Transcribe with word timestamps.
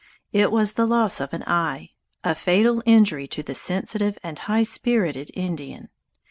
It 0.33 0.51
was 0.51 0.73
the 0.73 0.87
loss 0.87 1.21
of 1.21 1.31
an 1.31 1.43
eye, 1.45 1.91
a 2.23 2.33
fatal 2.33 2.81
injury 2.87 3.27
to 3.27 3.43
the 3.43 3.53
sensitive 3.53 4.17
and 4.23 4.39
high 4.39 4.63
spirited 4.63 5.29
Indian. 5.35 5.89